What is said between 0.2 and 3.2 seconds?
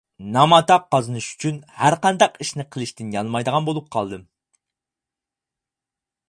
نام-ئاتاق قازىنىش ئۈچۈن ھەرقانداق ئىشنى قىلىشتىن